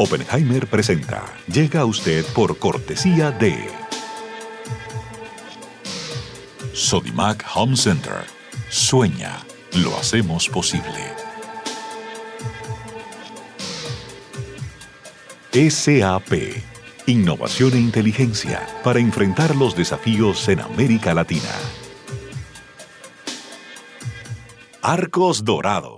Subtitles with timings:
[0.00, 1.24] Oppenheimer presenta.
[1.52, 3.68] Llega a usted por cortesía de
[6.72, 8.24] Sodimac Home Center.
[8.70, 9.40] Sueña,
[9.72, 11.02] lo hacemos posible.
[15.50, 16.62] SAP.
[17.06, 21.50] Innovación e inteligencia para enfrentar los desafíos en América Latina.
[24.80, 25.97] Arcos Dorados.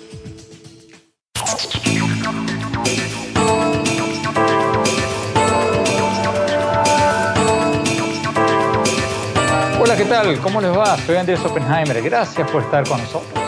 [10.43, 10.97] ¿Cómo les va?
[10.97, 11.99] Soy Andrés Oppenheimer.
[12.03, 13.43] Gracias por estar con nosotros.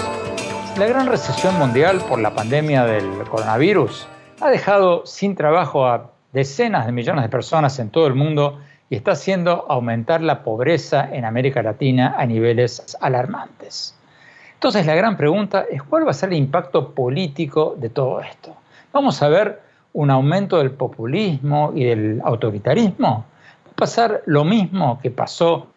[0.76, 4.08] La gran recesión mundial por la pandemia del coronavirus
[4.42, 8.96] ha dejado sin trabajo a decenas de millones de personas en todo el mundo y
[8.96, 13.96] está haciendo aumentar la pobreza en América Latina a niveles alarmantes.
[14.56, 18.56] Entonces la gran pregunta es cuál va a ser el impacto político de todo esto.
[18.92, 19.62] ¿Vamos a ver
[19.94, 23.26] un aumento del populismo y del autoritarismo?
[23.68, 25.68] ¿Va a pasar lo mismo que pasó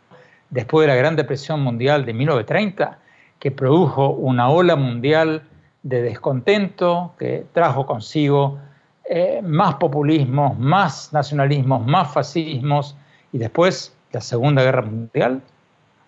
[0.56, 2.98] después de la Gran Depresión Mundial de 1930,
[3.38, 5.42] que produjo una ola mundial
[5.82, 8.58] de descontento que trajo consigo
[9.04, 12.96] eh, más populismos, más nacionalismos, más fascismos
[13.34, 15.42] y después la Segunda Guerra Mundial?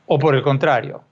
[0.07, 1.03] ¿O por el contrario,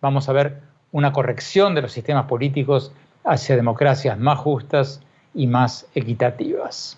[0.00, 0.60] vamos a ver
[0.92, 2.92] una corrección de los sistemas políticos
[3.24, 5.02] hacia democracias más justas
[5.34, 6.96] y más equitativas?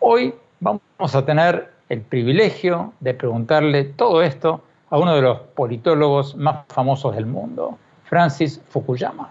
[0.00, 6.36] Hoy vamos a tener el privilegio de preguntarle todo esto a uno de los politólogos
[6.36, 9.30] más famosos del mundo, Francis Fukuyama.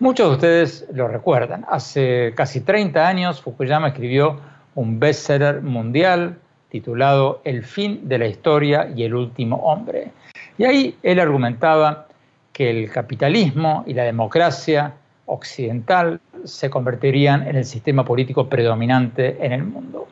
[0.00, 1.64] Muchos de ustedes lo recuerdan.
[1.68, 4.40] Hace casi 30 años Fukuyama escribió
[4.74, 6.38] un bestseller mundial
[6.70, 10.12] titulado El fin de la historia y el último hombre.
[10.56, 12.06] Y ahí él argumentaba
[12.52, 14.94] que el capitalismo y la democracia
[15.26, 20.08] occidental se convertirían en el sistema político predominante en el mundo.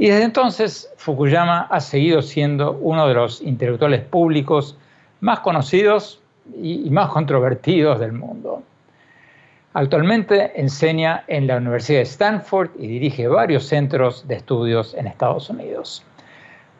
[0.00, 4.78] Y desde entonces Fukuyama ha seguido siendo uno de los intelectuales públicos
[5.20, 6.22] más conocidos
[6.56, 8.62] y más controvertidos del mundo.
[9.74, 15.50] Actualmente enseña en la Universidad de Stanford y dirige varios centros de estudios en Estados
[15.50, 16.02] Unidos.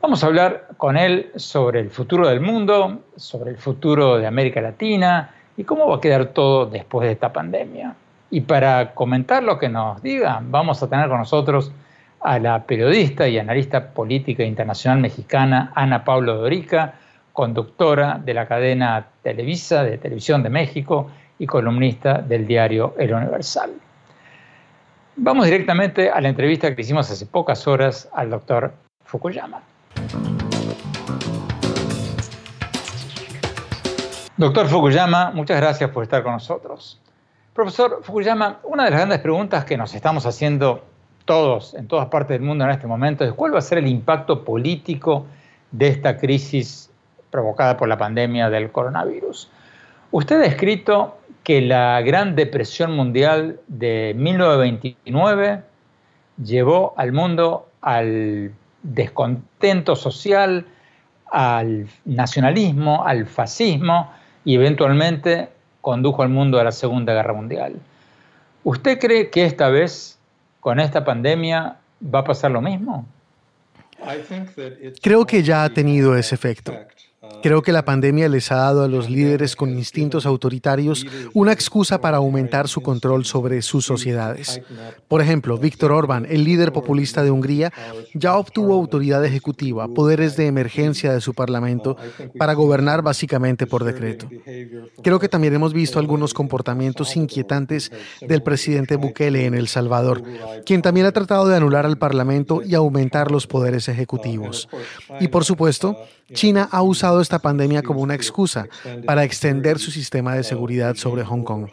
[0.00, 4.62] Vamos a hablar con él sobre el futuro del mundo, sobre el futuro de América
[4.62, 7.94] Latina y cómo va a quedar todo después de esta pandemia.
[8.30, 11.70] Y para comentar lo que nos diga, vamos a tener con nosotros
[12.20, 16.94] a la periodista y analista política internacional mexicana Ana Pablo Dorica,
[17.32, 23.70] conductora de la cadena Televisa de Televisión de México y columnista del diario El Universal.
[25.16, 28.72] Vamos directamente a la entrevista que hicimos hace pocas horas al doctor
[29.04, 29.62] Fukuyama.
[34.36, 37.00] Doctor Fukuyama, muchas gracias por estar con nosotros.
[37.53, 40.90] Profesor Fukuyama, una de las grandes preguntas que nos estamos haciendo
[41.30, 43.86] todos, en todas partes del mundo en este momento, es cuál va a ser el
[43.86, 45.26] impacto político
[45.70, 46.91] de esta crisis
[47.30, 49.48] provocada por la pandemia del coronavirus.
[50.10, 55.62] Usted ha escrito que la Gran Depresión Mundial de 1929
[56.44, 58.53] llevó al mundo al
[58.83, 60.66] descontento social,
[61.30, 64.10] al nacionalismo, al fascismo
[64.44, 65.48] y eventualmente
[65.80, 67.76] condujo al mundo a la Segunda Guerra Mundial.
[68.65, 70.20] ¿Usted cree que esta vez
[70.60, 73.07] ¿Con esta pandemia va a pasar lo mismo?
[75.03, 76.74] Creo que ya ha tenido ese efecto.
[77.42, 82.00] Creo que la pandemia les ha dado a los líderes con instintos autoritarios una excusa
[82.00, 84.60] para aumentar su control sobre sus sociedades.
[85.09, 87.72] Por ejemplo, Víctor Orbán, el líder populista de Hungría,
[88.15, 91.97] ya obtuvo autoridad ejecutiva, poderes de emergencia de su parlamento
[92.38, 94.28] para gobernar básicamente por decreto.
[95.03, 97.91] Creo que también hemos visto algunos comportamientos inquietantes
[98.21, 100.22] del presidente Bukele en El Salvador,
[100.66, 104.68] quien también ha tratado de anular al parlamento y aumentar los poderes ejecutivos.
[105.21, 105.97] Y por supuesto,
[106.33, 106.83] China ha
[107.21, 108.67] usado esta pandemia como una excusa
[109.07, 111.69] para extender su sistema de seguridad sobre Hong Kong.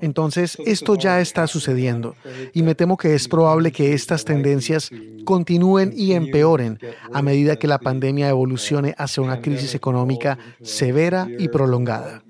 [0.00, 2.14] Entonces, esto ya está sucediendo
[2.52, 4.90] y me temo que es probable que estas tendencias
[5.24, 6.78] continúen y empeoren
[7.12, 12.22] a medida que la pandemia evolucione hacia una crisis económica severa y prolongada.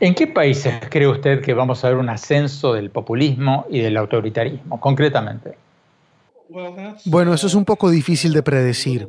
[0.00, 3.96] ¿En qué países cree usted que vamos a ver un ascenso del populismo y del
[3.96, 5.67] autoritarismo, concretamente?
[7.04, 9.08] Bueno, eso es un poco difícil de predecir,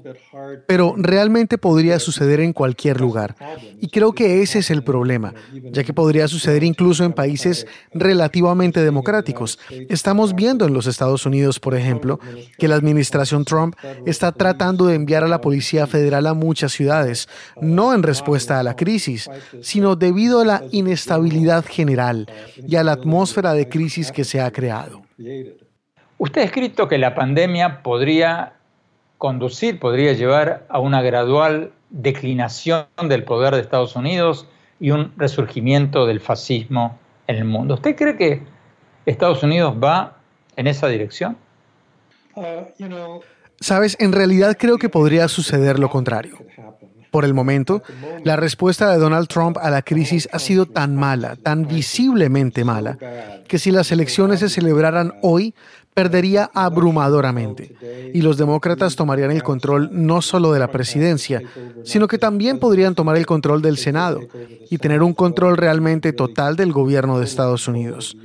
[0.67, 3.35] pero realmente podría suceder en cualquier lugar.
[3.79, 5.33] Y creo que ese es el problema,
[5.71, 9.59] ya que podría suceder incluso en países relativamente democráticos.
[9.89, 12.19] Estamos viendo en los Estados Unidos, por ejemplo,
[12.57, 13.75] que la administración Trump
[14.05, 17.29] está tratando de enviar a la Policía Federal a muchas ciudades,
[17.61, 19.29] no en respuesta a la crisis,
[19.61, 22.27] sino debido a la inestabilidad general
[22.67, 25.03] y a la atmósfera de crisis que se ha creado.
[26.19, 28.53] Usted ha escrito que la pandemia podría
[29.17, 34.45] conducir, podría llevar a una gradual declinación del poder de Estados Unidos
[34.81, 37.75] y un resurgimiento del fascismo en el mundo.
[37.75, 38.43] ¿Usted cree que
[39.05, 40.17] Estados Unidos va
[40.57, 41.37] en esa dirección?
[43.61, 46.37] Sabes, en realidad creo que podría suceder lo contrario.
[47.11, 47.81] Por el momento,
[48.23, 52.97] la respuesta de Donald Trump a la crisis ha sido tan mala, tan visiblemente mala,
[53.47, 55.55] que si las elecciones se celebraran hoy,
[55.93, 57.75] perdería abrumadoramente
[58.13, 61.41] y los demócratas tomarían el control no solo de la presidencia,
[61.83, 64.21] sino que también podrían tomar el control del Senado
[64.69, 68.15] y tener un control realmente total del gobierno de Estados Unidos.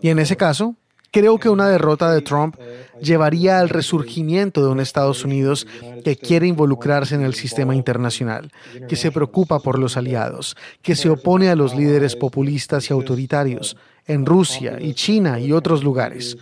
[0.00, 0.76] Y en ese caso,
[1.10, 2.56] creo que una derrota de Trump
[3.02, 5.66] llevaría al resurgimiento de un Estados Unidos
[6.04, 8.50] que quiere involucrarse en el sistema internacional,
[8.88, 13.76] que se preocupa por los aliados, que se opone a los líderes populistas y autoritarios
[14.06, 16.36] en Rusia y China y otros lugares.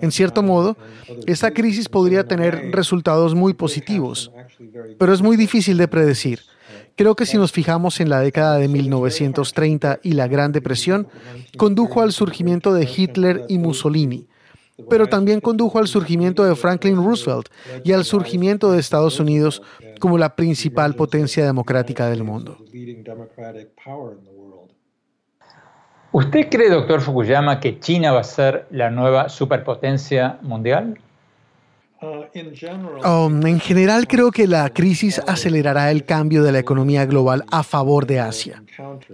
[0.00, 0.76] En cierto modo,
[1.26, 4.30] esta crisis podría tener resultados muy positivos,
[4.98, 6.40] pero es muy difícil de predecir.
[6.94, 11.08] Creo que si nos fijamos en la década de 1930 y la Gran Depresión,
[11.56, 14.28] condujo al surgimiento de Hitler y Mussolini,
[14.90, 17.48] pero también condujo al surgimiento de Franklin Roosevelt
[17.84, 19.62] y al surgimiento de Estados Unidos
[20.00, 22.58] como la principal potencia democrática del mundo.
[26.12, 30.98] ¿Usted cree, doctor Fukuyama, que China va a ser la nueva superpotencia mundial?
[33.04, 37.62] Um, en general creo que la crisis acelerará el cambio de la economía global a
[37.62, 38.62] favor de Asia.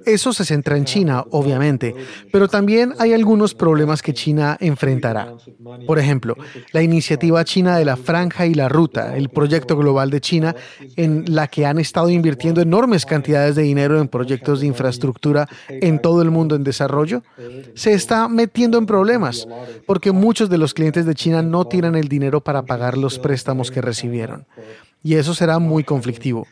[0.04, 1.94] Eso se centra en China, obviamente,
[2.32, 5.34] pero también hay algunos problemas que China enfrentará.
[5.86, 6.36] Por ejemplo,
[6.72, 10.54] la iniciativa china de la Franja y la Ruta, el proyecto global de China,
[10.96, 16.00] en la que han estado invirtiendo enormes cantidades de dinero en proyectos de infraestructura en
[16.00, 17.22] todo el mundo en desarrollo,
[17.74, 19.46] se está metiendo en problemas,
[19.86, 23.70] porque muchos de los clientes de China no tienen el dinero para pagar los préstamos
[23.70, 24.46] que recibieron.
[25.02, 26.46] Y eso será muy conflictivo.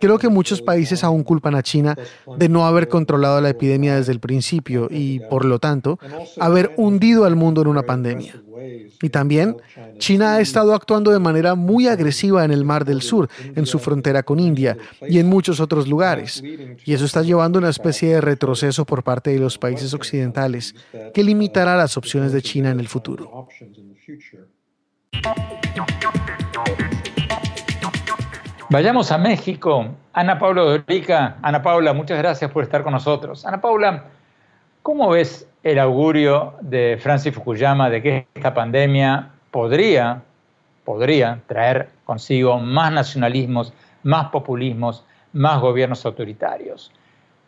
[0.00, 1.96] Creo que muchos países aún culpan a China
[2.36, 5.98] de no haber controlado la epidemia desde el principio y, por lo tanto,
[6.38, 8.34] haber hundido al mundo en una pandemia.
[9.02, 9.56] Y también,
[9.98, 13.78] China ha estado actuando de manera muy agresiva en el Mar del Sur, en su
[13.78, 14.76] frontera con India
[15.08, 16.42] y en muchos otros lugares.
[16.84, 20.74] Y eso está llevando a una especie de retroceso por parte de los países occidentales
[21.14, 23.48] que limitará las opciones de China en el futuro.
[28.72, 29.84] Vayamos a México.
[30.12, 31.38] Ana Paula Dorica.
[31.42, 33.44] Ana Paula, muchas gracias por estar con nosotros.
[33.44, 34.04] Ana Paula,
[34.82, 40.22] ¿cómo ves el augurio de Francis Fukuyama de que esta pandemia podría,
[40.84, 43.72] podría traer consigo más nacionalismos,
[44.04, 46.92] más populismos, más gobiernos autoritarios?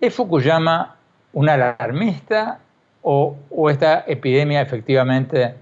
[0.01, 0.97] ¿Es Fukuyama
[1.35, 2.59] un alarmista
[3.03, 5.55] o, o esta epidemia efectivamente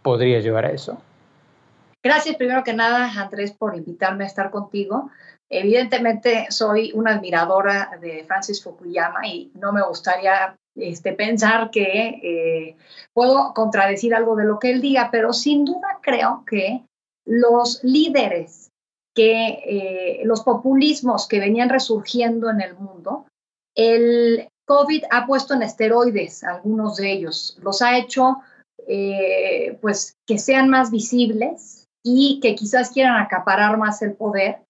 [0.00, 0.98] podría llevar a eso?
[2.02, 5.10] Gracias primero que nada, Andrés, por invitarme a estar contigo.
[5.50, 12.76] Evidentemente soy una admiradora de Francis Fukuyama y no me gustaría este, pensar que eh,
[13.12, 16.84] puedo contradecir algo de lo que él diga, pero sin duda creo que
[17.26, 18.70] los líderes,
[19.14, 23.26] que eh, los populismos que venían resurgiendo en el mundo,
[23.74, 28.38] el COVID ha puesto en esteroides algunos de ellos, los ha hecho
[28.86, 31.77] eh, pues que sean más visibles,
[32.10, 34.64] y que quizás quieran acaparar más el poder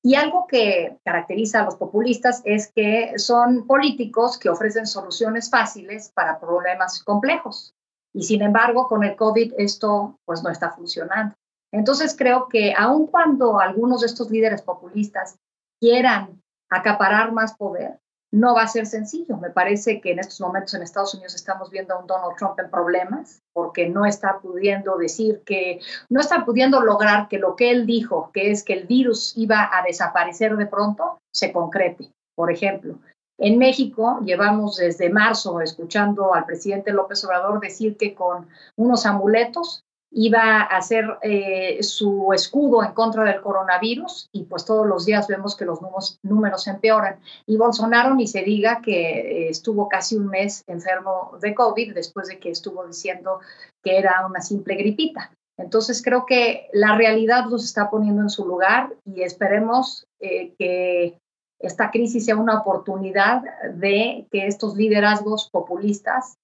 [0.00, 6.12] Y algo que caracteriza a los populistas es que son políticos que ofrecen soluciones fáciles
[6.14, 7.74] para problemas complejos.
[8.14, 11.34] Y sin embargo, con el COVID esto pues no está funcionando.
[11.72, 15.36] Entonces creo que aun cuando algunos de estos líderes populistas
[15.80, 17.98] quieran acaparar más poder,
[18.30, 19.36] no va a ser sencillo.
[19.36, 22.58] Me parece que en estos momentos en Estados Unidos estamos viendo a un Donald Trump
[22.58, 27.70] en problemas porque no está pudiendo decir que, no está pudiendo lograr que lo que
[27.70, 32.12] él dijo, que es que el virus iba a desaparecer de pronto, se concrete.
[32.34, 32.98] Por ejemplo,
[33.38, 39.84] en México llevamos desde marzo escuchando al presidente López Obrador decir que con unos amuletos
[40.10, 45.28] iba a hacer eh, su escudo en contra del coronavirus y pues todos los días
[45.28, 47.20] vemos que los números, números empeoran.
[47.46, 52.28] Y Bolsonaro ni se diga que eh, estuvo casi un mes enfermo de COVID después
[52.28, 53.40] de que estuvo diciendo
[53.82, 55.30] que era una simple gripita.
[55.58, 61.18] Entonces creo que la realidad los está poniendo en su lugar y esperemos eh, que
[61.60, 63.42] esta crisis sea una oportunidad
[63.74, 66.36] de que estos liderazgos populistas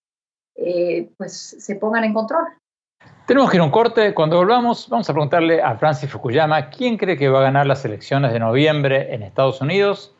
[1.16, 2.44] pues se pongan en control.
[3.26, 4.12] Tenemos que ir a un corte.
[4.12, 7.84] Cuando volvamos, vamos a preguntarle a Francis Fukuyama quién cree que va a ganar las
[7.84, 10.12] elecciones de noviembre en Estados Unidos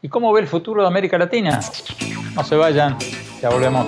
[0.00, 1.60] y cómo ve el futuro de América Latina.
[2.34, 2.96] No se vayan,
[3.42, 3.86] ya volvemos.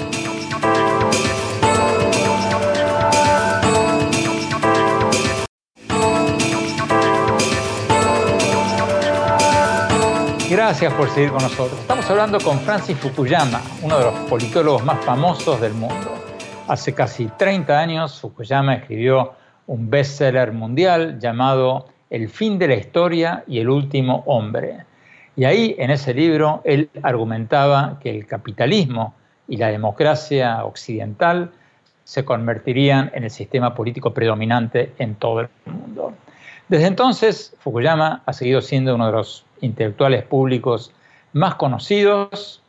[10.51, 11.79] Gracias por seguir con nosotros.
[11.81, 16.28] Estamos hablando con Francis Fukuyama, uno de los politólogos más famosos del mundo.
[16.69, 19.33] Hace casi 30 años, Fukuyama escribió
[19.69, 24.85] un bestseller mundial llamado El fin de la historia y el último hombre.
[25.35, 29.15] Y ahí, en ese libro, él argumentaba que el capitalismo
[29.49, 31.53] y la democracia occidental
[32.05, 36.13] se convertirían en el sistema político predominante en todo el mundo.
[36.69, 40.93] Desde entonces, Fukuyama ha seguido siendo uno de los intelectuales públicos
[41.33, 42.61] más conocidos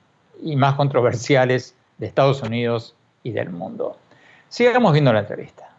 [0.41, 3.97] y más controversiales de Estados Unidos y del mundo.
[4.47, 5.69] Sigamos viendo la entrevista.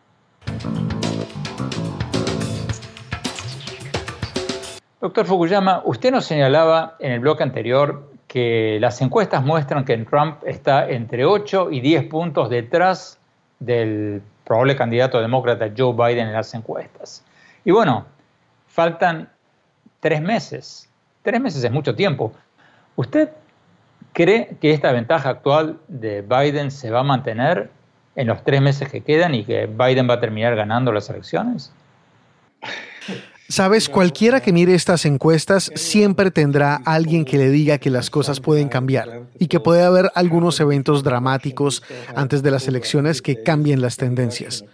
[5.01, 10.37] Doctor Fukuyama, usted nos señalaba en el bloque anterior que las encuestas muestran que Trump
[10.45, 13.19] está entre 8 y 10 puntos detrás
[13.59, 17.25] del probable candidato demócrata Joe Biden en las encuestas.
[17.65, 18.07] Y bueno,
[18.67, 19.31] faltan
[20.01, 20.89] tres meses.
[21.23, 22.33] Tres meses es mucho tiempo.
[22.97, 23.31] ¿Usted
[24.21, 27.71] ¿Cree que esta ventaja actual de Biden se va a mantener
[28.15, 31.73] en los tres meses que quedan y que Biden va a terminar ganando las elecciones?
[33.49, 38.41] Sabes, cualquiera que mire estas encuestas siempre tendrá alguien que le diga que las cosas
[38.41, 41.83] pueden cambiar y que puede haber algunos eventos dramáticos
[42.15, 44.67] antes de las elecciones que cambien las tendencias.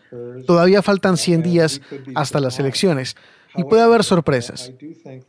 [0.45, 1.81] Todavía faltan 100 días
[2.17, 3.15] hasta las elecciones,
[3.57, 4.73] y puede haber sorpresas.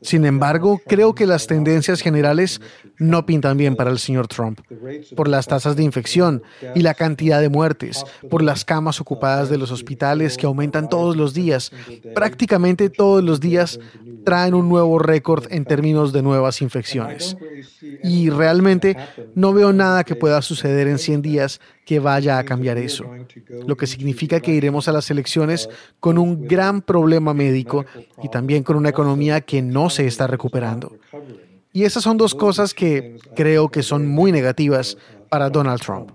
[0.01, 2.61] Sin embargo, creo que las tendencias generales
[2.97, 4.59] no pintan bien para el señor Trump,
[5.15, 6.43] por las tasas de infección
[6.75, 11.15] y la cantidad de muertes, por las camas ocupadas de los hospitales que aumentan todos
[11.15, 11.71] los días.
[12.15, 13.79] Prácticamente todos los días
[14.25, 17.37] traen un nuevo récord en términos de nuevas infecciones.
[18.03, 18.97] Y realmente
[19.35, 23.05] no veo nada que pueda suceder en 100 días que vaya a cambiar eso,
[23.65, 25.69] lo que significa que iremos a las elecciones
[26.01, 27.85] con un gran problema médico
[28.21, 30.97] y también con una economía que no se está recuperando.
[31.71, 34.97] Y esas son dos cosas que creo que son muy negativas
[35.29, 36.11] para Donald Trump.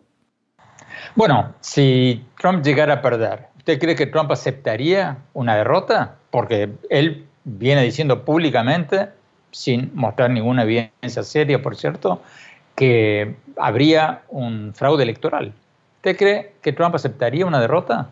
[1.17, 6.17] Bueno, si Trump llegara a perder, ¿usted cree que Trump aceptaría una derrota?
[6.31, 9.09] Porque él viene diciendo públicamente,
[9.53, 12.21] sin mostrar ninguna evidencia seria, por cierto,
[12.77, 15.55] que habría un fraude electoral.
[16.05, 18.11] ¿Usted cree que Trump aceptaría una derrota?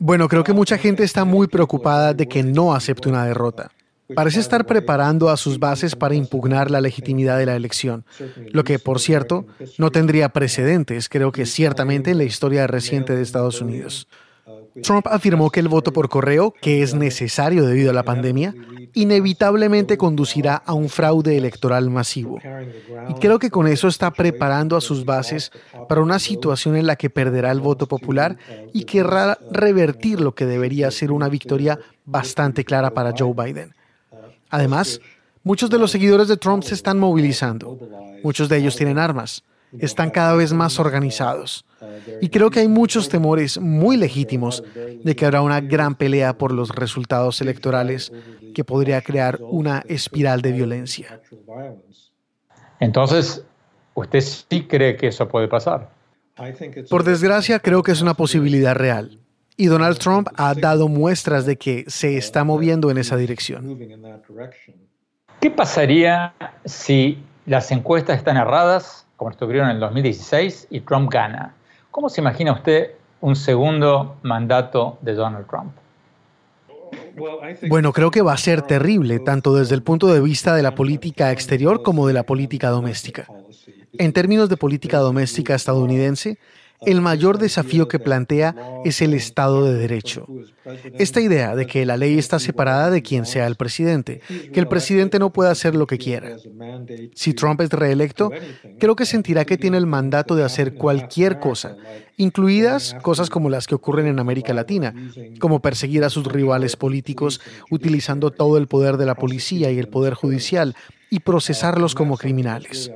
[0.00, 3.70] Bueno, creo que mucha gente está muy preocupada de que no acepte una derrota.
[4.16, 8.04] Parece estar preparando a sus bases para impugnar la legitimidad de la elección,
[8.50, 9.46] lo que, por cierto,
[9.78, 14.08] no tendría precedentes, creo que ciertamente en la historia reciente de Estados Unidos.
[14.82, 18.54] Trump afirmó que el voto por correo, que es necesario debido a la pandemia,
[18.94, 22.38] inevitablemente conducirá a un fraude electoral masivo.
[23.08, 25.50] Y creo que con eso está preparando a sus bases
[25.88, 28.36] para una situación en la que perderá el voto popular
[28.72, 33.74] y querrá revertir lo que debería ser una victoria bastante clara para Joe Biden.
[34.50, 35.00] Además,
[35.42, 37.78] muchos de los seguidores de Trump se están movilizando.
[38.22, 39.42] Muchos de ellos tienen armas.
[39.78, 41.64] Están cada vez más organizados.
[42.20, 46.52] Y creo que hay muchos temores muy legítimos de que habrá una gran pelea por
[46.52, 48.12] los resultados electorales
[48.54, 51.20] que podría crear una espiral de violencia.
[52.80, 53.44] Entonces,
[53.94, 55.90] ¿usted sí cree que eso puede pasar?
[56.90, 59.18] Por desgracia, creo que es una posibilidad real.
[59.56, 63.78] Y Donald Trump ha dado muestras de que se está moviendo en esa dirección.
[65.40, 71.54] ¿Qué pasaría si las encuestas están erradas, como estuvieron en el 2016, y Trump gana?
[71.90, 75.72] ¿Cómo se imagina usted un segundo mandato de Donald Trump?
[77.68, 80.74] Bueno, creo que va a ser terrible, tanto desde el punto de vista de la
[80.74, 83.26] política exterior como de la política doméstica.
[83.98, 86.38] En términos de política doméstica estadounidense,
[86.84, 88.54] el mayor desafío que plantea
[88.84, 90.26] es el Estado de Derecho.
[90.98, 94.20] Esta idea de que la ley está separada de quien sea el presidente,
[94.52, 96.36] que el presidente no puede hacer lo que quiera.
[97.14, 98.30] Si Trump es reelecto,
[98.78, 101.76] creo que sentirá que tiene el mandato de hacer cualquier cosa,
[102.16, 104.94] incluidas cosas como las que ocurren en América Latina,
[105.38, 107.40] como perseguir a sus rivales políticos
[107.70, 110.74] utilizando todo el poder de la policía y el poder judicial
[111.10, 112.90] y procesarlos como criminales.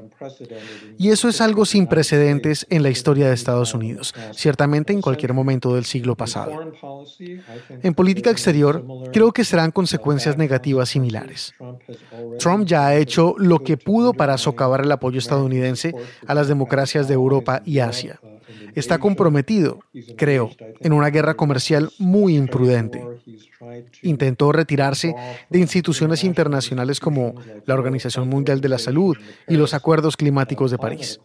[0.99, 5.33] Y eso es algo sin precedentes en la historia de Estados Unidos, ciertamente en cualquier
[5.33, 6.73] momento del siglo pasado.
[7.83, 11.55] En política exterior, creo que serán consecuencias negativas similares.
[12.39, 15.95] Trump ya ha hecho lo que pudo para socavar el apoyo estadounidense
[16.27, 18.21] a las democracias de Europa y Asia
[18.75, 19.81] está comprometido,
[20.17, 20.51] creo,
[20.81, 23.05] en una guerra comercial muy imprudente.
[24.03, 25.15] Intentó retirarse
[25.49, 27.35] de instituciones internacionales como
[27.67, 29.17] la Organización Mundial de la Salud
[29.49, 31.21] y los Acuerdos Climáticos de París.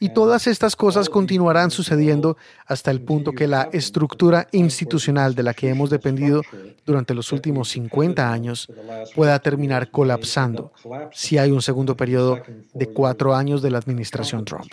[0.00, 2.36] Y todas estas cosas continuarán sucediendo
[2.66, 6.42] hasta el punto que la estructura institucional de la que hemos dependido
[6.84, 8.68] durante los últimos 50 años
[9.14, 10.72] pueda terminar colapsando
[11.12, 12.40] si hay un segundo periodo
[12.74, 14.72] de cuatro años de la administración Trump.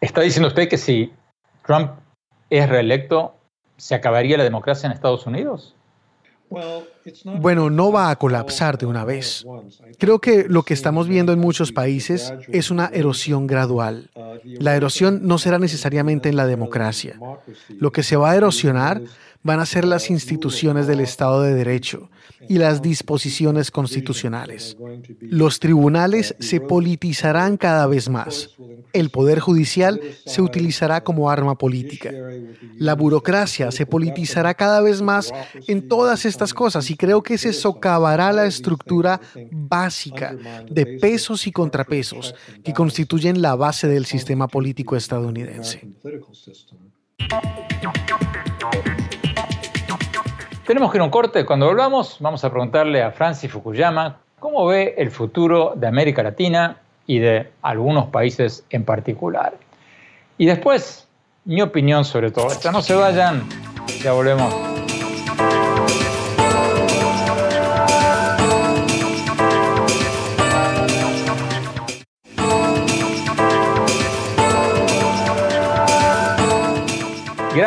[0.00, 1.12] ¿Está diciendo usted que si
[1.66, 1.92] Trump
[2.50, 3.34] es reelecto,
[3.76, 5.74] se acabaría la democracia en Estados Unidos?
[7.40, 9.44] Bueno, no va a colapsar de una vez.
[9.98, 14.10] Creo que lo que estamos viendo en muchos países es una erosión gradual.
[14.44, 17.18] La erosión no será necesariamente en la democracia.
[17.68, 19.02] Lo que se va a erosionar
[19.46, 22.10] van a ser las instituciones del Estado de Derecho
[22.48, 24.76] y las disposiciones constitucionales.
[25.20, 28.50] Los tribunales se politizarán cada vez más.
[28.92, 32.12] El poder judicial se utilizará como arma política.
[32.76, 35.32] La burocracia se politizará cada vez más
[35.66, 40.36] en todas estas cosas y creo que se socavará la estructura básica
[40.68, 42.34] de pesos y contrapesos
[42.64, 45.88] que constituyen la base del sistema político estadounidense.
[50.66, 51.46] Tenemos que ir a un corte.
[51.46, 56.78] Cuando volvamos, vamos a preguntarle a Francis Fukuyama cómo ve el futuro de América Latina
[57.06, 59.54] y de algunos países en particular.
[60.38, 61.06] Y después,
[61.44, 62.72] mi opinión sobre todo esto.
[62.72, 63.44] No se vayan,
[64.02, 64.52] ya volvemos.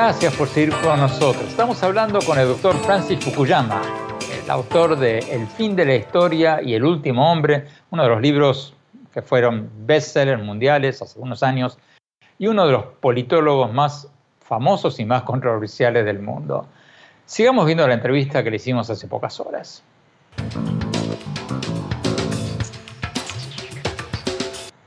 [0.01, 1.43] Gracias por seguir con nosotros.
[1.43, 3.81] Estamos hablando con el doctor Francis Fukuyama,
[4.41, 8.21] el autor de El fin de la historia y El último hombre, uno de los
[8.21, 8.73] libros
[9.13, 11.77] que fueron bestsellers mundiales hace unos años
[12.37, 14.07] y uno de los politólogos más
[14.39, 16.65] famosos y más controversiales del mundo.
[17.25, 19.83] Sigamos viendo la entrevista que le hicimos hace pocas horas.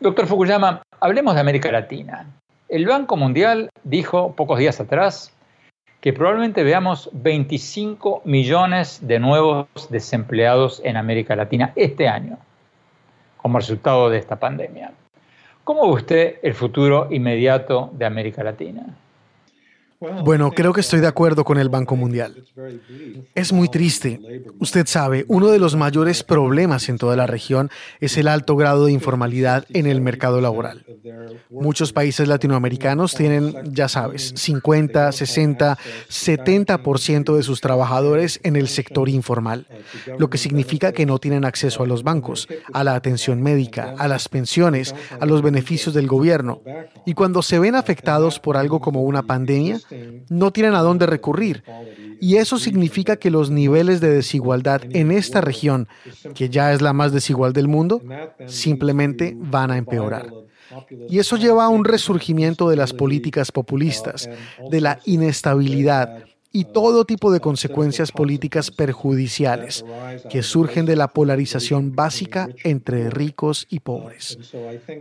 [0.01, 2.27] Doctor Fukuyama, hablemos de América Latina.
[2.73, 5.37] El Banco Mundial dijo pocos días atrás
[6.01, 12.39] que probablemente veamos 25 millones de nuevos desempleados en América Latina este año
[13.37, 14.95] como resultado de esta pandemia.
[15.65, 18.87] ¿Cómo ve usted el futuro inmediato de América Latina?
[20.25, 22.45] Bueno, creo que estoy de acuerdo con el Banco Mundial.
[23.35, 24.21] Es muy triste.
[24.59, 28.87] Usted sabe, uno de los mayores problemas en toda la región es el alto grado
[28.87, 30.85] de informalidad en el mercado laboral.
[31.51, 39.09] Muchos países latinoamericanos tienen, ya sabes, 50, 60, 70% de sus trabajadores en el sector
[39.09, 39.67] informal,
[40.19, 44.09] lo que significa que no tienen acceso a los bancos, a la atención médica, a
[44.09, 46.61] las pensiones, a los beneficios del gobierno.
[47.07, 49.79] Y cuando se ven afectados por algo como una pandemia,
[50.29, 51.63] no tienen a dónde recurrir.
[52.21, 55.89] Y eso significa que los niveles de desigualdad en esta región,
[56.35, 58.01] que ya es la más desigual del mundo,
[58.47, 60.33] simplemente van a empeorar.
[61.09, 64.31] Y eso lleva a un resurgimiento de las políticas populistas,
[64.71, 69.85] de la inestabilidad, y todo tipo de consecuencias políticas perjudiciales
[70.31, 74.39] que surgen de la polarización básica entre ricos y pobres.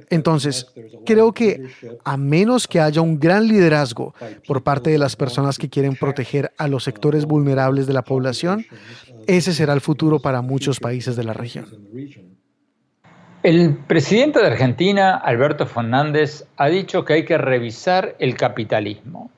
[0.09, 0.67] Entonces,
[1.05, 1.63] creo que
[2.03, 4.15] a menos que haya un gran liderazgo
[4.47, 8.65] por parte de las personas que quieren proteger a los sectores vulnerables de la población,
[9.27, 11.65] ese será el futuro para muchos países de la región.
[13.43, 19.31] El presidente de Argentina, Alberto Fernández, ha dicho que hay que revisar el capitalismo.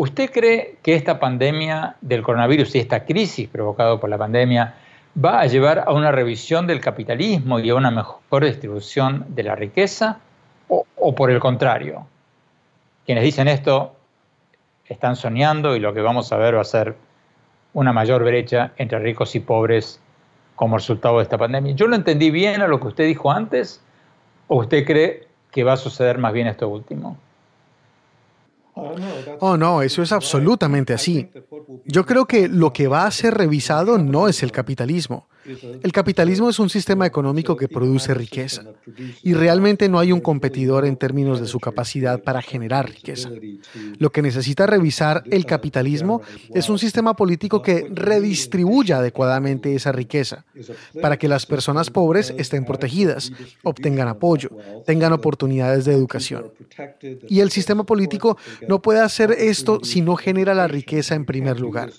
[0.00, 4.76] ¿Usted cree que esta pandemia del coronavirus y esta crisis provocada por la pandemia
[5.22, 9.56] va a llevar a una revisión del capitalismo y a una mejor distribución de la
[9.56, 10.20] riqueza
[10.68, 12.06] o, o por el contrario.
[13.04, 13.94] Quienes dicen esto
[14.86, 16.96] están soñando y lo que vamos a ver va a ser
[17.74, 20.00] una mayor brecha entre ricos y pobres
[20.56, 21.74] como resultado de esta pandemia.
[21.74, 23.84] ¿Yo lo entendí bien a lo que usted dijo antes
[24.48, 27.18] o usted cree que va a suceder más bien esto último?
[29.40, 31.30] Oh, no, eso es absolutamente así.
[31.86, 35.28] Yo creo que lo que va a ser revisado no es el capitalismo.
[35.82, 38.62] El capitalismo es un sistema económico que produce riqueza
[39.22, 43.30] y realmente no hay un competidor en términos de su capacidad para generar riqueza.
[43.98, 46.22] Lo que necesita revisar el capitalismo
[46.54, 50.44] es un sistema político que redistribuya adecuadamente esa riqueza
[51.00, 53.32] para que las personas pobres estén protegidas,
[53.62, 54.50] obtengan apoyo,
[54.86, 56.52] tengan oportunidades de educación.
[57.28, 58.36] Y el sistema político
[58.68, 61.90] no puede hacer esto si no genera la riqueza en primer lugar.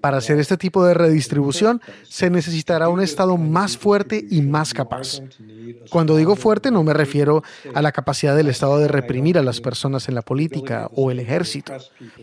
[0.00, 4.72] Para hacer este tipo de redistribución se necesita necesitará un Estado más fuerte y más
[4.72, 5.20] capaz.
[5.90, 7.42] Cuando digo fuerte no me refiero
[7.74, 11.20] a la capacidad del Estado de reprimir a las personas en la política o el
[11.20, 11.74] ejército.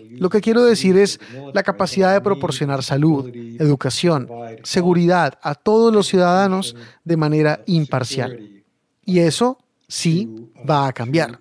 [0.10, 1.20] Lo que quiero decir es
[1.54, 4.28] la capacidad de proporcionar salud, educación,
[4.64, 8.64] seguridad a todos los ciudadanos de manera imparcial.
[9.06, 11.40] Y eso sí va a cambiar.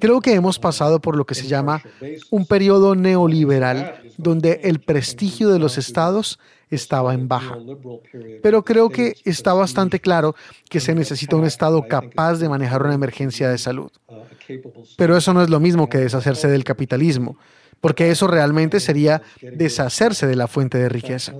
[0.00, 1.80] Creo que hemos pasado por lo que se llama
[2.30, 6.40] un periodo neoliberal donde el prestigio de los estados
[6.70, 7.58] estaba en baja.
[8.42, 10.34] Pero creo que está bastante claro
[10.68, 13.90] que se necesita un Estado capaz de manejar una emergencia de salud.
[14.96, 17.36] Pero eso no es lo mismo que deshacerse del capitalismo,
[17.80, 21.34] porque eso realmente sería deshacerse de la fuente de riqueza.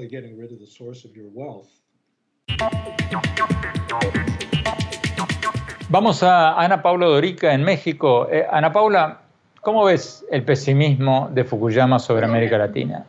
[5.88, 8.28] Vamos a Ana Paula Dorica en México.
[8.30, 9.22] Eh, Ana Paula,
[9.60, 13.04] ¿cómo ves el pesimismo de Fukuyama sobre América Latina?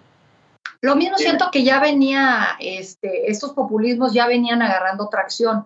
[0.81, 5.65] Lo mismo siento que ya venía, este, estos populismos ya venían agarrando tracción.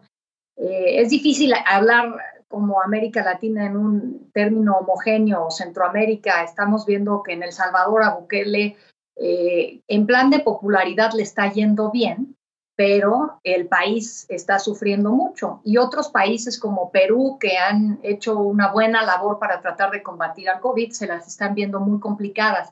[0.57, 6.43] Eh, es difícil hablar como América Latina en un término homogéneo o Centroamérica.
[6.43, 8.77] Estamos viendo que en El Salvador a Bukele
[9.17, 12.35] eh, en plan de popularidad le está yendo bien,
[12.75, 15.61] pero el país está sufriendo mucho.
[15.63, 20.49] Y otros países como Perú, que han hecho una buena labor para tratar de combatir
[20.49, 22.71] al COVID, se las están viendo muy complicadas.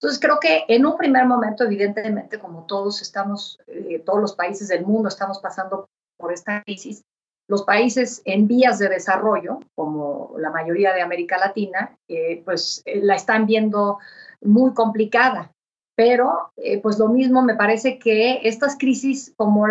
[0.00, 4.68] Entonces creo que en un primer momento, evidentemente, como todos estamos, eh, todos los países
[4.68, 7.02] del mundo estamos pasando por esta crisis,
[7.48, 13.00] los países en vías de desarrollo, como la mayoría de América Latina, eh, pues eh,
[13.02, 13.98] la están viendo
[14.42, 15.52] muy complicada.
[15.98, 19.64] Pero, pues lo mismo me parece que estas crisis, como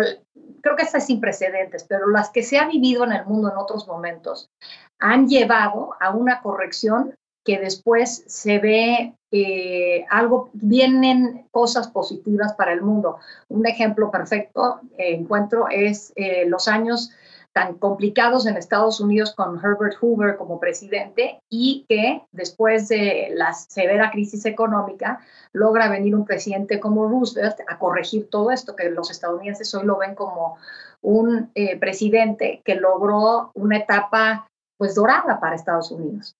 [0.60, 3.56] creo que estas sin precedentes, pero las que se ha vivido en el mundo en
[3.56, 4.50] otros momentos,
[4.98, 7.14] han llevado a una corrección
[7.46, 13.18] que después se ve eh, algo, vienen cosas positivas para el mundo.
[13.48, 17.12] Un ejemplo perfecto eh, encuentro es eh, los años
[17.52, 23.54] tan complicados en Estados Unidos con Herbert Hoover como presidente y que después de la
[23.54, 25.20] severa crisis económica
[25.52, 29.96] logra venir un presidente como Roosevelt a corregir todo esto, que los estadounidenses hoy lo
[29.96, 30.58] ven como
[31.00, 36.36] un presidente que logró una etapa pues dorada para Estados Unidos.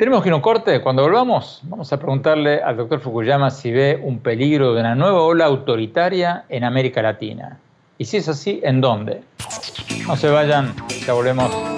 [0.00, 0.80] Tenemos que ir un corte.
[0.80, 5.20] Cuando volvamos, vamos a preguntarle al doctor Fukuyama si ve un peligro de una nueva
[5.20, 7.58] ola autoritaria en América Latina.
[7.98, 9.20] Y si es así, ¿en dónde?
[10.06, 10.74] No se vayan,
[11.06, 11.69] ya volvemos.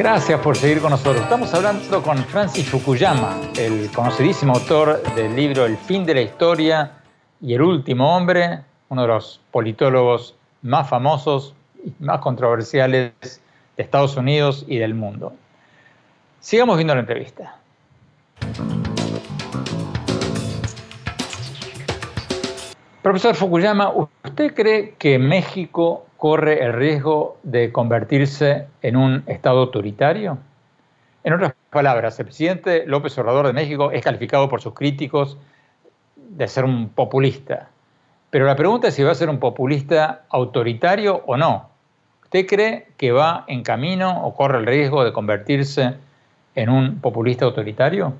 [0.00, 1.22] Gracias por seguir con nosotros.
[1.22, 6.92] Estamos hablando con Francis Fukuyama, el conocidísimo autor del libro El fin de la historia
[7.38, 13.12] y el último hombre, uno de los politólogos más famosos y más controversiales
[13.76, 15.34] de Estados Unidos y del mundo.
[16.40, 17.56] Sigamos viendo la entrevista.
[23.02, 23.92] Profesor Fukuyama,
[24.24, 30.36] ¿usted cree que México corre el riesgo de convertirse en un Estado autoritario?
[31.24, 35.38] En otras palabras, el presidente López Obrador de México es calificado por sus críticos
[36.16, 37.70] de ser un populista.
[38.28, 41.70] Pero la pregunta es si va a ser un populista autoritario o no.
[42.22, 45.94] ¿Usted cree que va en camino o corre el riesgo de convertirse
[46.54, 48.12] en un populista autoritario?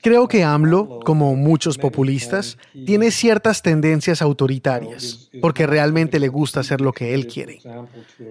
[0.00, 6.80] Creo que AMLO, como muchos populistas, tiene ciertas tendencias autoritarias, porque realmente le gusta hacer
[6.80, 7.60] lo que él quiere.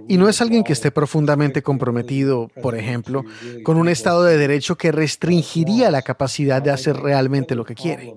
[0.10, 3.24] Y no es alguien que esté profundamente comprometido, por ejemplo,
[3.64, 8.14] con un Estado de Derecho que restringiría la capacidad de hacer realmente lo que quiere.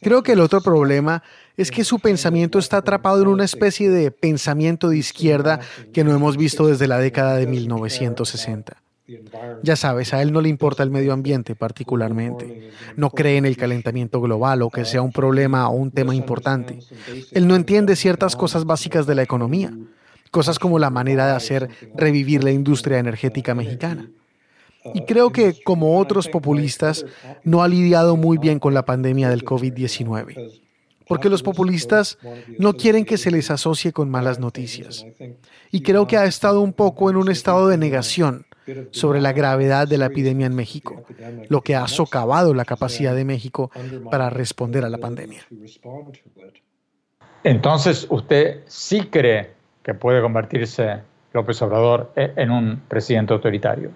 [0.00, 1.22] Creo que el otro problema
[1.56, 5.60] es que su pensamiento está atrapado en una especie de pensamiento de izquierda
[5.92, 8.82] que no hemos visto desde la década de 1960.
[9.62, 12.70] Ya sabes, a él no le importa el medio ambiente particularmente.
[12.96, 16.78] No cree en el calentamiento global o que sea un problema o un tema importante.
[17.32, 19.72] Él no entiende ciertas cosas básicas de la economía,
[20.30, 24.08] cosas como la manera de hacer revivir la industria energética mexicana.
[24.94, 27.06] Y creo que, como otros populistas,
[27.44, 30.62] no ha lidiado muy bien con la pandemia del COVID-19
[31.12, 32.16] porque los populistas
[32.58, 35.04] no quieren que se les asocie con malas noticias.
[35.70, 38.46] Y creo que ha estado un poco en un estado de negación
[38.90, 41.04] sobre la gravedad de la epidemia en México,
[41.48, 43.70] lo que ha socavado la capacidad de México
[44.10, 45.42] para responder a la pandemia.
[47.44, 49.50] Entonces, ¿usted sí cree
[49.82, 51.00] que puede convertirse
[51.32, 53.90] López Obrador en un presidente autoritario?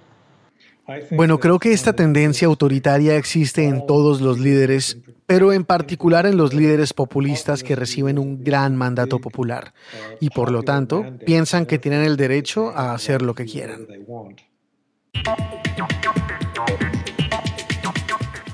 [1.11, 6.37] Bueno, creo que esta tendencia autoritaria existe en todos los líderes, pero en particular en
[6.37, 9.75] los líderes populistas que reciben un gran mandato popular
[10.21, 13.87] y por lo tanto piensan que tienen el derecho a hacer lo que quieran.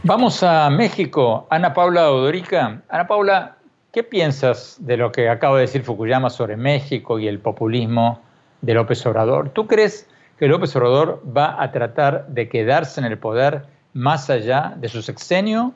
[0.05, 1.47] Vamos a México.
[1.49, 2.83] Ana Paula Odorica.
[2.89, 3.57] Ana Paula,
[3.93, 8.21] ¿qué piensas de lo que acaba de decir Fukuyama sobre México y el populismo
[8.63, 9.51] de López Obrador?
[9.51, 14.75] ¿Tú crees que López Obrador va a tratar de quedarse en el poder más allá
[14.77, 15.73] de su sexenio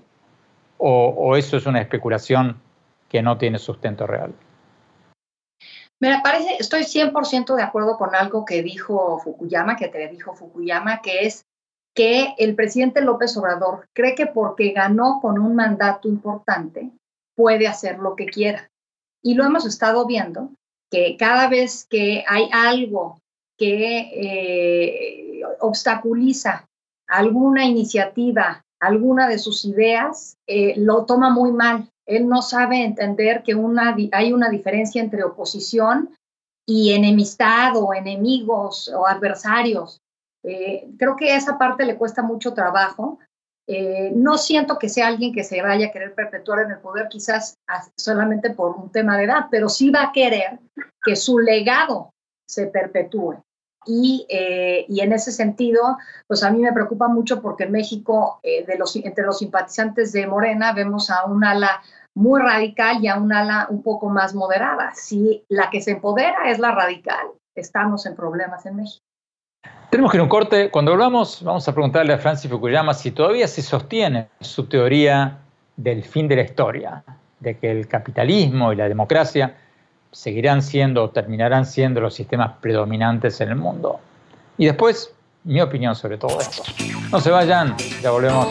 [0.78, 2.56] o, eso es una especulación
[3.08, 4.32] que no tiene sustento real?
[6.00, 11.00] Me parece, estoy 100% de acuerdo con algo que dijo Fukuyama, que te dijo Fukuyama,
[11.00, 11.46] que es
[11.94, 16.90] que el presidente López Obrador cree que porque ganó con un mandato importante,
[17.34, 18.70] puede hacer lo que quiera.
[19.22, 20.50] Y lo hemos estado viendo,
[20.90, 23.18] que cada vez que hay algo
[23.58, 26.68] que eh, obstaculiza
[27.08, 31.90] alguna iniciativa, alguna de sus ideas, eh, lo toma muy mal.
[32.06, 36.16] Él no sabe entender que una, hay una diferencia entre oposición
[36.66, 40.00] y enemistad o enemigos o adversarios.
[40.44, 43.18] Eh, creo que esa parte le cuesta mucho trabajo.
[44.14, 47.56] no siento que sea alguien que se vaya a querer perpetuar en el poder, quizás
[47.96, 50.60] solamente por un tema de edad, pero sí va a querer
[51.04, 52.12] que su legado
[52.48, 53.42] se perpetúe.
[53.86, 55.96] Y, eh, y, en ese sentido,
[56.26, 60.12] pues a mí me preocupa mucho porque en México, eh, de los, entre los simpatizantes
[60.12, 61.82] de Morena, vemos a un ala
[62.14, 64.92] muy radical y a un ala un poco más moderada.
[64.94, 69.04] Si la que se empodera es la radical, estamos en problemas en México.
[69.90, 70.70] Tenemos que ir un corte.
[70.70, 75.38] Cuando volvamos, vamos a preguntarle a Francis Fukuyama si todavía se sostiene su teoría
[75.76, 77.04] del fin de la historia,
[77.40, 79.54] de que el capitalismo y la democracia
[80.16, 84.00] seguirán siendo o terminarán siendo los sistemas predominantes en el mundo.
[84.56, 85.12] Y después,
[85.44, 86.62] mi opinión sobre todo esto.
[87.12, 88.48] No se vayan, ya volvemos.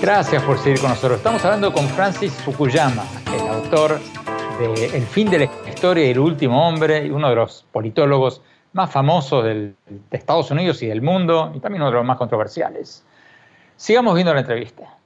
[0.00, 1.18] Gracias por seguir con nosotros.
[1.18, 3.02] Estamos hablando con Francis Fukuyama,
[3.34, 3.98] el autor
[4.60, 8.42] de El fin de la historia y el último hombre, y uno de los politólogos
[8.72, 9.74] más famosos de
[10.10, 13.04] Estados Unidos y del mundo, y también uno de los más controversiales.
[13.76, 14.98] Sigamos viendo la entrevista.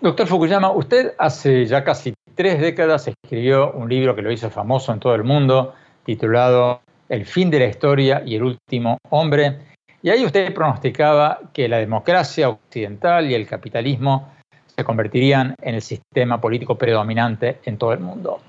[0.00, 4.92] Doctor Fukuyama, usted hace ya casi tres décadas escribió un libro que lo hizo famoso
[4.92, 9.60] en todo el mundo, titulado El fin de la historia y el último hombre.
[10.02, 14.30] Y ahí usted pronosticaba que la democracia occidental y el capitalismo
[14.76, 18.40] se convertirían en el sistema político predominante en todo el mundo.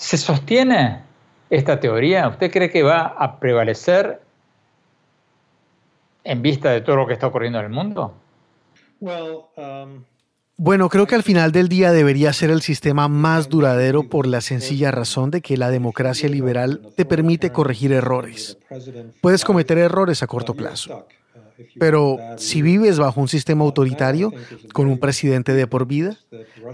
[0.00, 1.02] ¿Se sostiene
[1.50, 2.26] esta teoría?
[2.26, 4.22] ¿Usted cree que va a prevalecer
[6.24, 8.14] en vista de todo lo que está ocurriendo en el mundo?
[9.00, 10.04] Um,
[10.56, 14.40] bueno, creo que al final del día debería ser el sistema más duradero por la
[14.40, 18.56] sencilla razón de que la democracia liberal te permite corregir errores.
[19.20, 21.06] Puedes cometer errores a corto plazo.
[21.78, 24.32] Pero si vives bajo un sistema autoritario,
[24.72, 26.16] con un presidente de por vida,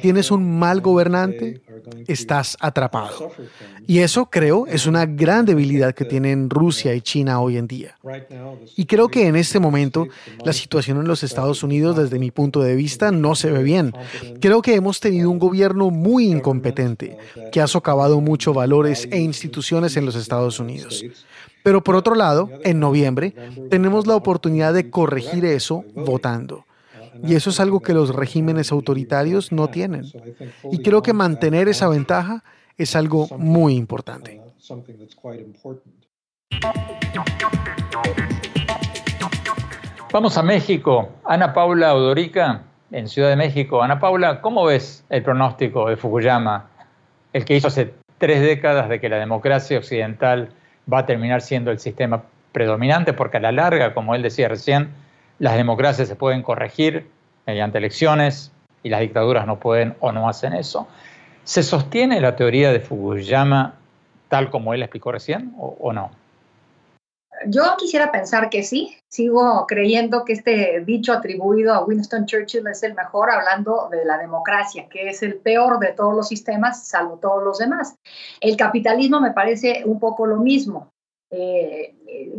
[0.00, 1.60] tienes un mal gobernante,
[2.06, 3.32] estás atrapado.
[3.86, 7.96] Y eso, creo, es una gran debilidad que tienen Rusia y China hoy en día.
[8.76, 10.08] Y creo que en este momento
[10.44, 13.92] la situación en los Estados Unidos, desde mi punto de vista, no se ve bien.
[14.40, 17.16] Creo que hemos tenido un gobierno muy incompetente,
[17.52, 21.04] que ha socavado mucho valores e instituciones en los Estados Unidos.
[21.66, 23.34] Pero por otro lado, en noviembre
[23.70, 26.64] tenemos la oportunidad de corregir eso votando.
[27.24, 30.04] Y eso es algo que los regímenes autoritarios no tienen.
[30.70, 32.44] Y creo que mantener esa ventaja
[32.78, 34.40] es algo muy importante.
[40.12, 41.08] Vamos a México.
[41.24, 43.82] Ana Paula Odorica, en Ciudad de México.
[43.82, 46.70] Ana Paula, ¿cómo ves el pronóstico de Fukuyama,
[47.32, 50.52] el que hizo hace tres décadas de que la democracia occidental
[50.92, 52.22] va a terminar siendo el sistema
[52.52, 53.12] predominante?
[53.12, 54.90] Porque a la larga, como él decía recién,
[55.38, 57.08] las democracias se pueden corregir
[57.46, 60.88] mediante elecciones y las dictaduras no pueden o no hacen eso.
[61.44, 63.74] ¿Se sostiene la teoría de Fukuyama
[64.28, 66.10] tal como él explicó recién o, no?
[67.46, 68.96] Yo quisiera pensar que sí.
[69.08, 74.18] Sigo creyendo que este dicho atribuido a Winston Churchill es el mejor hablando de la
[74.18, 77.96] democracia, que es el peor de todos los sistemas, salvo todos los demás.
[78.40, 80.92] El capitalismo me parece un poco lo mismo.
[81.30, 81.94] Eh,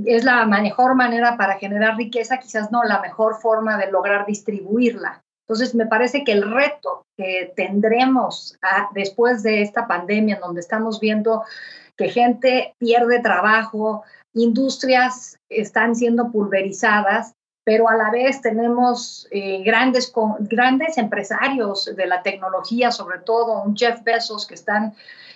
[0.06, 5.24] es la mejor manera para generar riqueza, quizás no la mejor forma de lograr distribuirla.
[5.48, 8.58] Entonces, me parece que el reto que tendremos
[8.94, 11.44] después de esta pandemia, en donde estamos viendo
[11.96, 14.04] que gente pierde trabajo,
[14.38, 22.22] industrias están siendo pulverizadas, pero a la vez tenemos eh, grandes, grandes empresarios de la
[22.22, 24.94] tecnología, sobre todo un Jeff Bezos, que están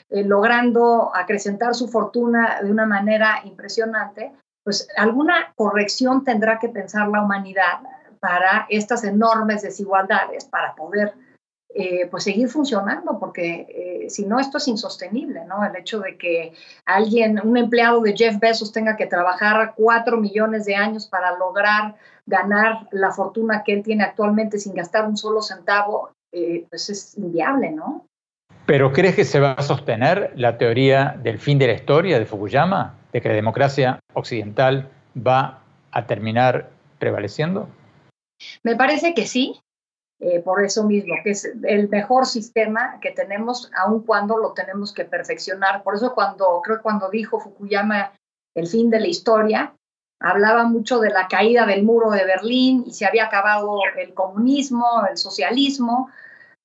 [0.09, 4.31] eh, logrando acrecentar su fortuna de una manera impresionante,
[4.63, 7.79] pues alguna corrección tendrá que pensar la humanidad
[8.19, 11.13] para estas enormes desigualdades, para poder
[11.73, 15.63] eh, pues seguir funcionando, porque eh, si no, esto es insostenible, ¿no?
[15.63, 16.53] El hecho de que
[16.85, 21.95] alguien, un empleado de Jeff Bezos tenga que trabajar cuatro millones de años para lograr
[22.25, 27.17] ganar la fortuna que él tiene actualmente sin gastar un solo centavo, eh, pues es
[27.17, 28.05] inviable, ¿no?
[28.65, 32.25] ¿Pero crees que se va a sostener la teoría del fin de la historia de
[32.25, 37.69] Fukuyama, de que la democracia occidental va a terminar prevaleciendo?
[38.63, 39.61] Me parece que sí,
[40.23, 44.93] eh, por eso mismo, que es el mejor sistema que tenemos, aun cuando lo tenemos
[44.93, 45.81] que perfeccionar.
[45.81, 48.13] Por eso cuando, creo que cuando dijo Fukuyama
[48.55, 49.73] el fin de la historia,
[50.19, 54.85] hablaba mucho de la caída del muro de Berlín y se había acabado el comunismo,
[55.09, 56.11] el socialismo,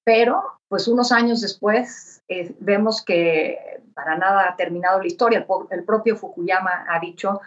[0.05, 5.47] pero pues unos años después eh, vemos que para nada ha terminado la historia.
[5.71, 7.41] El, propio Fukuyama ha dicho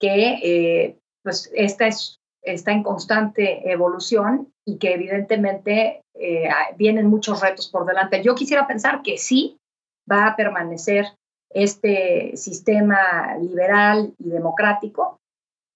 [0.00, 7.40] que eh, pues esta es está en constante evolución y que evidentemente eh, vienen muchos
[7.40, 8.22] retos por delante.
[8.22, 9.56] Yo quisiera pensar que sí
[10.10, 11.06] va a permanecer
[11.50, 15.18] este sistema liberal y democrático,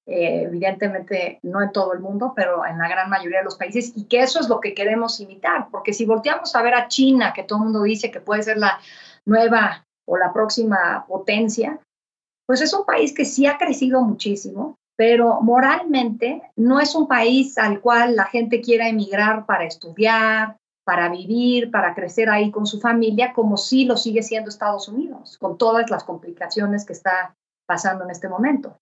[0.06, 3.92] eh, evidentemente no en todo el mundo, pero en la gran mayoría de los países,
[3.96, 7.32] y que eso es lo que queremos imitar, porque si volteamos a ver a China,
[7.34, 8.78] que todo el mundo dice que puede ser la
[9.26, 11.80] nueva o la próxima potencia,
[12.46, 17.58] pues es un país que sí ha crecido muchísimo, pero moralmente no es un país
[17.58, 22.80] al cual la gente quiera emigrar para estudiar, para vivir, para crecer ahí con su
[22.80, 27.34] familia, como sí lo sigue siendo Estados Unidos, con todas las complicaciones que está
[27.66, 28.76] pasando en este momento.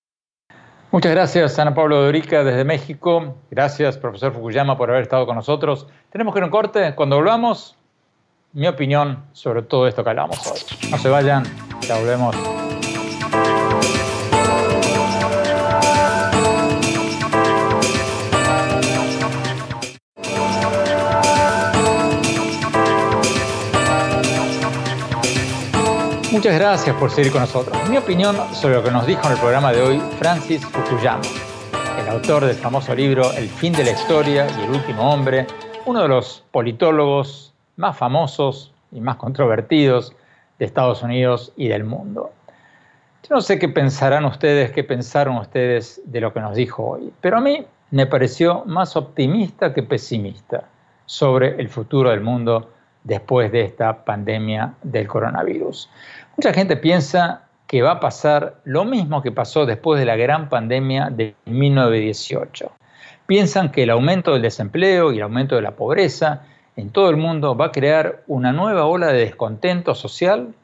[0.90, 3.34] Muchas gracias, Ana Pablo Dorica, desde México.
[3.50, 5.88] Gracias, profesor Fukuyama, por haber estado con nosotros.
[6.10, 6.94] Tenemos que ir a un corte.
[6.94, 7.76] Cuando volvamos,
[8.52, 10.60] mi opinión sobre todo esto que hablamos hoy.
[10.90, 11.42] No se vayan,
[11.80, 12.63] ya volvemos.
[26.44, 27.88] Muchas gracias por seguir con nosotros.
[27.88, 31.22] Mi opinión sobre lo que nos dijo en el programa de hoy Francis Fukuyama,
[31.98, 35.46] el autor del famoso libro El fin de la historia y el último hombre,
[35.86, 40.14] uno de los politólogos más famosos y más controvertidos
[40.58, 42.30] de Estados Unidos y del mundo.
[43.26, 47.10] Yo no sé qué pensarán ustedes, qué pensaron ustedes de lo que nos dijo hoy,
[47.22, 50.64] pero a mí me pareció más optimista que pesimista
[51.06, 52.68] sobre el futuro del mundo
[53.04, 55.88] después de esta pandemia del coronavirus.
[56.36, 60.48] Mucha gente piensa que va a pasar lo mismo que pasó después de la gran
[60.48, 62.72] pandemia de 1918.
[63.26, 66.42] Piensan que el aumento del desempleo y el aumento de la pobreza
[66.76, 70.54] en todo el mundo va a crear una nueva ola de descontento social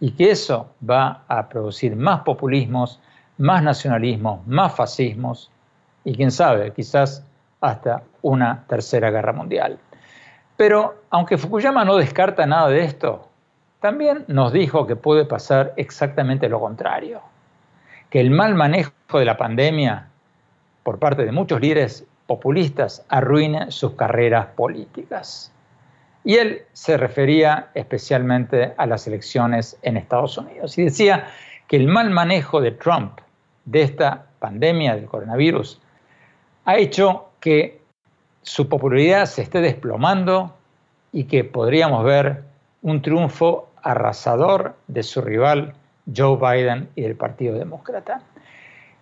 [0.00, 3.00] y que eso va a producir más populismos,
[3.38, 5.50] más nacionalismos, más fascismos
[6.04, 7.24] y quién sabe, quizás
[7.60, 9.78] hasta una tercera guerra mundial.
[10.56, 13.28] Pero aunque Fukuyama no descarta nada de esto,
[13.84, 17.20] también nos dijo que puede pasar exactamente lo contrario,
[18.08, 20.08] que el mal manejo de la pandemia
[20.82, 25.52] por parte de muchos líderes populistas arruine sus carreras políticas.
[26.24, 31.26] Y él se refería especialmente a las elecciones en Estados Unidos y decía
[31.68, 33.20] que el mal manejo de Trump
[33.66, 35.78] de esta pandemia del coronavirus
[36.64, 37.82] ha hecho que
[38.40, 40.54] su popularidad se esté desplomando
[41.12, 42.44] y que podríamos ver
[42.80, 45.74] un triunfo arrasador de su rival
[46.14, 48.22] Joe Biden y del Partido Demócrata.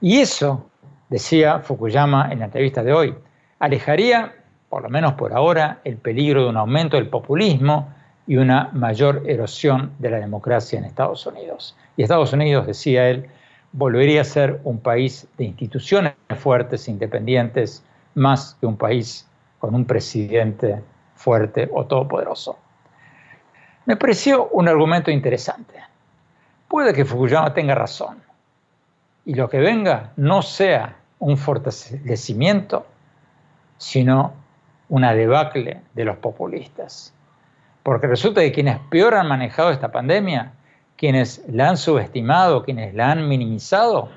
[0.00, 0.68] Y eso,
[1.08, 3.14] decía Fukuyama en la entrevista de hoy,
[3.58, 4.34] alejaría
[4.72, 7.92] por lo menos por ahora, el peligro de un aumento del populismo
[8.26, 11.76] y una mayor erosión de la democracia en Estados Unidos.
[11.94, 13.26] Y Estados Unidos, decía él,
[13.72, 19.28] volvería a ser un país de instituciones fuertes, independientes, más que un país
[19.58, 20.80] con un presidente
[21.16, 22.56] fuerte o todopoderoso.
[23.84, 25.74] Me pareció un argumento interesante.
[26.68, 28.22] Puede que Fukuyama tenga razón
[29.24, 32.86] y lo que venga no sea un fortalecimiento,
[33.78, 34.32] sino
[34.88, 37.14] una debacle de los populistas.
[37.82, 40.52] Porque resulta que quienes peor han manejado esta pandemia,
[40.96, 44.08] quienes la han subestimado, quienes la han minimizado,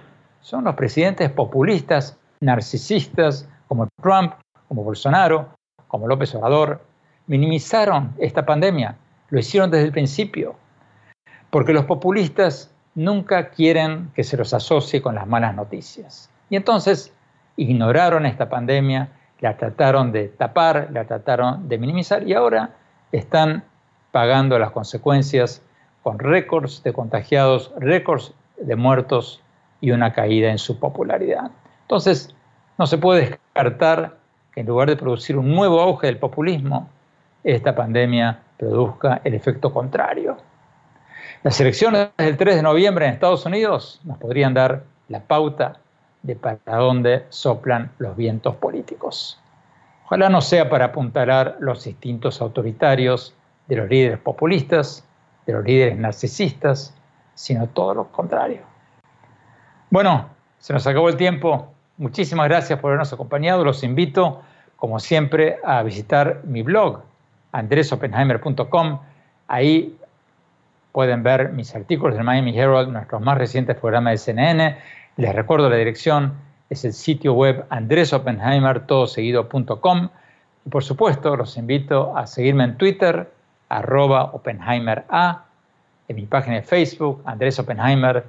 [0.42, 4.34] son los presidentes populistas, narcisistas, como Trump,
[4.68, 5.50] como Bolsonaro,
[5.88, 6.82] como López Obrador.
[7.28, 8.98] Minimizaron esta pandemia,
[9.30, 10.56] lo hicieron desde el principio,
[11.50, 16.30] porque los populistas nunca quieren que se los asocie con las malas noticias.
[16.50, 17.14] Y entonces
[17.58, 19.10] ignoraron esta pandemia,
[19.40, 22.76] la trataron de tapar, la trataron de minimizar y ahora
[23.12, 23.64] están
[24.12, 25.62] pagando las consecuencias
[26.04, 29.42] con récords de contagiados, récords de muertos
[29.82, 31.52] y una caída en su popularidad.
[31.82, 32.34] Entonces,
[32.78, 34.18] no se puede descartar
[34.54, 36.90] que en lugar de producir un nuevo auge del populismo,
[37.46, 40.38] esta pandemia produzca el efecto contrario.
[41.44, 45.78] Las elecciones del 3 de noviembre en Estados Unidos nos podrían dar la pauta
[46.24, 49.40] de para dónde soplan los vientos políticos.
[50.06, 53.36] Ojalá no sea para apuntalar los instintos autoritarios
[53.68, 55.08] de los líderes populistas,
[55.46, 56.96] de los líderes narcisistas,
[57.36, 58.62] sino todo lo contrario.
[59.92, 61.72] Bueno, se nos acabó el tiempo.
[61.98, 63.64] Muchísimas gracias por habernos acompañado.
[63.64, 64.42] Los invito,
[64.78, 67.04] como siempre, a visitar mi blog,
[67.56, 69.00] andresopenheimer.com.
[69.48, 69.98] Ahí
[70.92, 74.78] pueden ver mis artículos del Miami Herald, nuestros más recientes programas de CNN.
[75.18, 76.34] Les recuerdo la dirección,
[76.70, 80.10] es el sitio web andresopenheimer.com.
[80.66, 83.30] Y por supuesto, los invito a seguirme en Twitter,
[83.70, 84.32] arroba
[86.08, 88.24] en mi página de Facebook, Andrés Oppenheimer,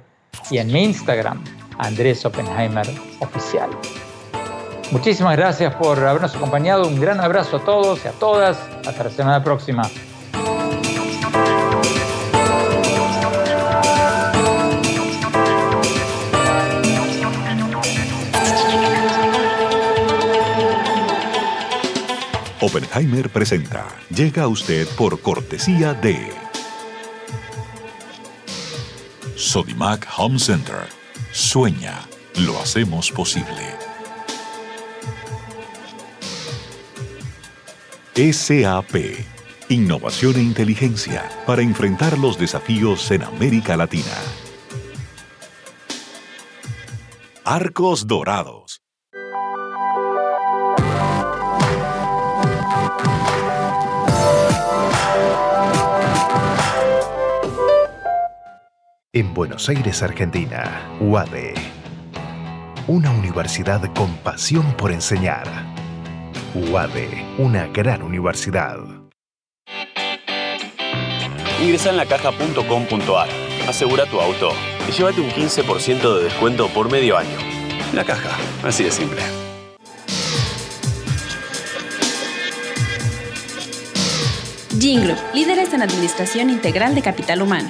[0.51, 1.43] y en mi Instagram,
[1.77, 2.87] Andrés Oppenheimer
[3.21, 3.69] Oficial.
[4.91, 6.87] Muchísimas gracias por habernos acompañado.
[6.87, 8.57] Un gran abrazo a todos y a todas.
[8.85, 9.83] Hasta la semana próxima.
[22.59, 23.85] Oppenheimer presenta.
[24.09, 26.31] Llega a usted por cortesía de
[29.35, 30.87] Sodimac Home Center.
[31.31, 32.01] Sueña,
[32.35, 33.76] lo hacemos posible.
[38.17, 38.95] SAP.
[39.69, 44.15] Innovación e inteligencia para enfrentar los desafíos en América Latina.
[47.45, 48.81] Arcos Dorados
[59.13, 61.53] En Buenos Aires, Argentina, UADE.
[62.87, 65.76] Una universidad con pasión por enseñar.
[66.55, 68.79] UADE, una gran universidad.
[71.61, 73.27] Ingresa en lacaja.com.ar,
[73.67, 74.51] asegura tu auto
[74.87, 77.37] y llévate un 15% de descuento por medio año.
[77.93, 79.21] La caja, así de simple.
[84.79, 87.69] Gingroup, líderes en administración integral de capital humano.